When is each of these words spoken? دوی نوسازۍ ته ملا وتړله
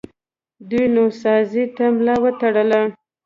دوی 0.69 0.85
نوسازۍ 0.95 1.65
ته 1.75 1.83
ملا 1.95 2.15
وتړله 2.23 2.81